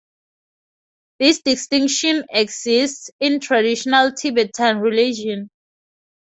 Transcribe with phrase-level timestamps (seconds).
[1.19, 5.51] This distinction exists in traditional Tibetan religion.